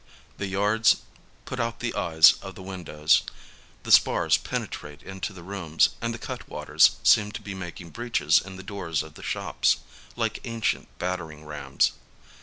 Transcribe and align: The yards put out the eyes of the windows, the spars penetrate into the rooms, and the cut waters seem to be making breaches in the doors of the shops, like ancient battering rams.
The 0.39 0.47
yards 0.47 1.03
put 1.45 1.59
out 1.59 1.79
the 1.79 1.93
eyes 1.93 2.33
of 2.41 2.55
the 2.55 2.63
windows, 2.63 3.21
the 3.83 3.91
spars 3.91 4.35
penetrate 4.35 5.03
into 5.03 5.31
the 5.31 5.43
rooms, 5.43 5.89
and 6.01 6.11
the 6.11 6.17
cut 6.17 6.49
waters 6.49 6.95
seem 7.03 7.31
to 7.33 7.41
be 7.43 7.53
making 7.53 7.91
breaches 7.91 8.41
in 8.43 8.55
the 8.55 8.63
doors 8.63 9.03
of 9.03 9.13
the 9.13 9.21
shops, 9.21 9.77
like 10.15 10.39
ancient 10.43 10.87
battering 10.97 11.45
rams. 11.45 11.91